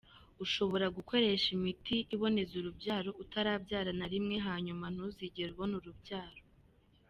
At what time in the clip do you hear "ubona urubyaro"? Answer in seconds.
5.53-6.41